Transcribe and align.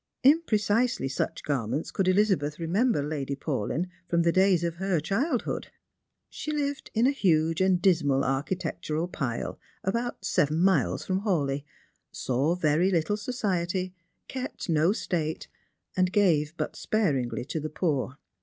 In 0.23 0.41
precisely 0.47 1.07
such 1.07 1.43
garments 1.43 1.91
could 1.91 2.07
Elizabeth 2.07 2.57
remember 2.57 3.03
Lady 3.03 3.35
Paulyn 3.35 3.87
from 4.09 4.23
the 4.23 4.31
days 4.31 4.63
of 4.63 4.77
her 4.77 4.99
childhood. 4.99 5.67
She 6.27 6.51
lived 6.51 6.89
in 6.95 7.05
a 7.05 7.11
huge 7.11 7.61
and 7.61 7.79
dismal 7.79 8.23
architectural 8.23 9.07
pile 9.07 9.59
about 9.83 10.25
seven 10.25 10.59
miles 10.63 11.05
from 11.05 11.19
Hawleigh, 11.19 11.65
saw 12.11 12.55
very 12.55 12.89
little 12.89 13.15
society, 13.15 13.93
kept 14.27 14.69
no 14.69 14.91
state, 14.91 15.47
and 15.95 16.11
gave 16.11 16.57
but 16.57 16.75
sparingly 16.75 17.45
to 17.45 17.59
the 17.59 17.69
poor. 17.69 18.17